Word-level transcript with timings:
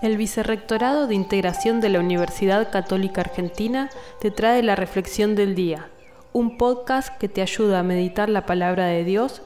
El 0.00 0.16
Vicerrectorado 0.16 1.06
de 1.06 1.14
Integración 1.14 1.80
de 1.80 1.88
la 1.88 2.00
Universidad 2.00 2.70
Católica 2.70 3.20
Argentina 3.20 3.90
te 4.20 4.30
trae 4.30 4.62
la 4.62 4.74
Reflexión 4.74 5.34
del 5.36 5.54
Día, 5.54 5.90
un 6.32 6.56
podcast 6.56 7.16
que 7.18 7.28
te 7.28 7.42
ayuda 7.42 7.80
a 7.80 7.82
meditar 7.82 8.28
la 8.28 8.46
palabra 8.46 8.86
de 8.86 9.04
Dios 9.04 9.42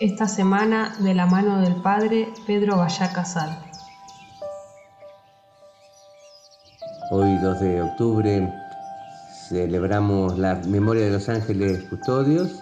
esta 0.00 0.28
semana 0.28 0.94
de 1.00 1.14
la 1.14 1.26
mano 1.26 1.60
del 1.60 1.74
Padre 1.82 2.28
Pedro 2.46 2.78
Vallá 2.78 3.12
Casal. 3.12 3.58
Hoy 7.10 7.36
2 7.42 7.60
de 7.60 7.82
octubre 7.82 8.54
celebramos 9.48 10.38
la 10.38 10.54
memoria 10.66 11.04
de 11.04 11.10
los 11.10 11.28
ángeles 11.28 11.82
custodios 11.84 12.60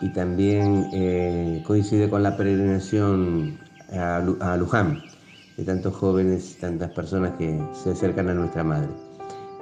y 0.00 0.12
también 0.12 0.88
eh, 0.92 1.62
coincide 1.66 2.10
con 2.10 2.22
la 2.22 2.36
peregrinación 2.36 3.58
a 3.92 4.56
Luján 4.56 5.02
de 5.56 5.64
tantos 5.64 5.94
jóvenes 5.94 6.56
tantas 6.60 6.90
personas 6.90 7.32
que 7.38 7.58
se 7.72 7.90
acercan 7.90 8.28
a 8.28 8.34
nuestra 8.34 8.62
Madre. 8.62 8.90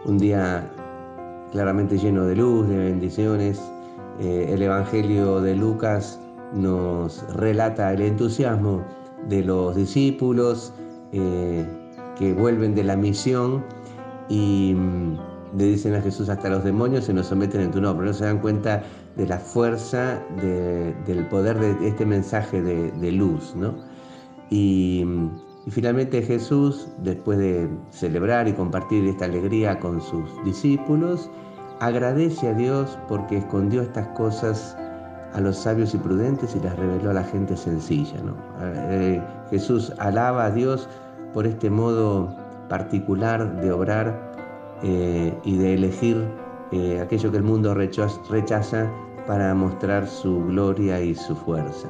Un 0.06 0.18
día 0.18 0.68
claramente 1.52 1.96
lleno 1.98 2.24
de 2.24 2.36
luz, 2.36 2.68
de 2.68 2.76
bendiciones. 2.76 3.60
Eh, 4.20 4.48
el 4.50 4.62
Evangelio 4.62 5.40
de 5.40 5.54
Lucas 5.56 6.18
nos 6.52 7.24
relata 7.34 7.92
el 7.92 8.02
entusiasmo 8.02 8.84
de 9.28 9.44
los 9.44 9.74
discípulos 9.76 10.72
eh, 11.12 11.64
que 12.18 12.32
vuelven 12.32 12.74
de 12.74 12.84
la 12.84 12.96
misión 12.96 13.64
y 14.28 14.74
mm, 14.74 15.18
le 15.56 15.64
dicen 15.64 15.94
a 15.94 16.00
Jesús 16.00 16.28
hasta 16.28 16.48
los 16.48 16.64
demonios 16.64 17.04
se 17.04 17.14
nos 17.14 17.28
someten 17.28 17.60
en 17.60 17.70
tu 17.70 17.80
nombre. 17.80 18.06
No 18.06 18.12
se 18.12 18.24
dan 18.24 18.40
cuenta 18.40 18.82
de 19.16 19.26
la 19.26 19.38
fuerza, 19.38 20.20
del 20.42 21.26
poder 21.28 21.58
de 21.60 21.88
este 21.88 22.04
mensaje 22.04 22.60
de, 22.60 22.90
de 22.90 23.12
luz. 23.12 23.54
¿no? 23.54 23.74
Y 24.50 25.04
mm, 25.06 25.53
y 25.66 25.70
finalmente 25.70 26.22
Jesús, 26.22 26.88
después 26.98 27.38
de 27.38 27.68
celebrar 27.90 28.48
y 28.48 28.52
compartir 28.52 29.06
esta 29.06 29.24
alegría 29.24 29.78
con 29.80 30.00
sus 30.00 30.44
discípulos, 30.44 31.30
agradece 31.80 32.48
a 32.48 32.54
Dios 32.54 32.98
porque 33.08 33.38
escondió 33.38 33.82
estas 33.82 34.08
cosas 34.08 34.76
a 35.32 35.40
los 35.40 35.56
sabios 35.56 35.94
y 35.94 35.98
prudentes 35.98 36.54
y 36.54 36.60
las 36.60 36.76
reveló 36.76 37.10
a 37.10 37.14
la 37.14 37.24
gente 37.24 37.56
sencilla. 37.56 38.20
Eh, 38.60 39.22
Jesús 39.50 39.92
alaba 39.98 40.46
a 40.46 40.50
Dios 40.50 40.88
por 41.32 41.46
este 41.46 41.70
modo 41.70 42.34
particular 42.68 43.60
de 43.60 43.72
obrar 43.72 44.32
eh, 44.82 45.36
y 45.44 45.56
de 45.56 45.74
elegir 45.74 46.28
eh, 46.72 47.00
aquello 47.00 47.30
que 47.30 47.38
el 47.38 47.42
mundo 47.42 47.74
rechaza 47.74 48.90
para 49.26 49.54
mostrar 49.54 50.06
su 50.06 50.44
gloria 50.44 51.00
y 51.00 51.14
su 51.14 51.34
fuerza 51.34 51.88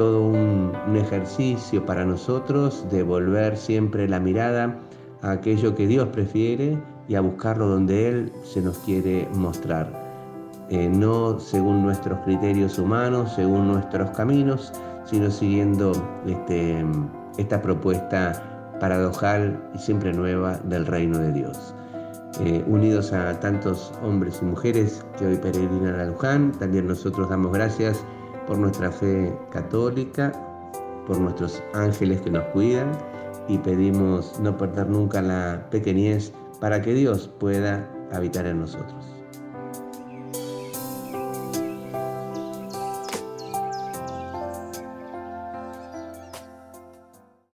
todo 0.00 0.22
un, 0.22 0.96
ejercicio 0.96 1.84
para 1.84 2.06
nosotros 2.06 2.86
de 2.90 3.02
volver 3.02 3.58
siempre 3.58 4.08
la 4.08 4.18
mirada 4.18 4.78
a 5.20 5.32
aquello 5.32 5.74
que 5.74 5.86
Dios 5.86 6.08
prefiere 6.08 6.78
y 7.06 7.16
a 7.16 7.20
buscarlo 7.20 7.68
donde 7.68 8.08
Él 8.08 8.32
se 8.42 8.62
nos 8.62 8.78
quiere 8.78 9.28
mostrar. 9.34 9.92
Eh, 10.70 10.88
no 10.88 11.38
según 11.38 11.82
nuestros 11.82 12.18
criterios 12.20 12.78
humanos, 12.78 13.34
según 13.36 13.68
nuestros 13.68 14.08
caminos, 14.12 14.72
sino 15.04 15.30
siguiendo 15.30 15.92
este, 16.26 16.82
esta 17.36 17.60
propuesta 17.60 18.78
paradojal 18.80 19.62
y 19.74 19.78
siempre 19.80 20.14
nueva 20.14 20.56
del 20.64 20.86
reino 20.86 21.18
de 21.18 21.30
Dios. 21.30 21.74
Eh, 22.40 22.64
unidos 22.66 23.12
a 23.12 23.38
tantos 23.38 23.92
hombres 24.02 24.38
y 24.40 24.46
mujeres 24.46 25.04
que 25.18 25.26
hoy 25.26 25.36
peregrinan 25.36 26.00
a 26.00 26.06
Luján, 26.06 26.52
también 26.52 26.86
nosotros 26.86 27.28
damos 27.28 27.52
gracias 27.52 28.02
por 28.50 28.58
nuestra 28.58 28.90
fe 28.90 29.32
católica, 29.52 30.32
por 31.06 31.20
nuestros 31.20 31.62
ángeles 31.72 32.20
que 32.22 32.30
nos 32.30 32.42
cuidan 32.46 32.90
y 33.46 33.58
pedimos 33.58 34.40
no 34.40 34.56
perder 34.56 34.88
nunca 34.88 35.22
la 35.22 35.68
pequeñez 35.70 36.32
para 36.58 36.82
que 36.82 36.92
Dios 36.92 37.30
pueda 37.38 37.88
habitar 38.10 38.46
en 38.46 38.58
nosotros. 38.58 39.19